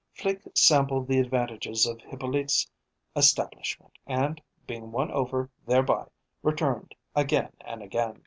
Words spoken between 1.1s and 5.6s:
advantages of Hippolyte's establishment, and, being won over